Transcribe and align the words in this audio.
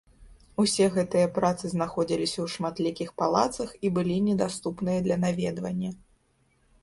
Усе 0.61 0.85
гэтыя 0.93 1.27
працы 1.35 1.65
знаходзіліся 1.73 2.35
ў 2.35 2.47
шматлікіх 2.53 3.09
палацах 3.23 3.69
і 3.89 3.93
былі 3.97 4.15
недаступныя 4.29 4.99
для 5.09 5.15
наведвання. 5.27 5.91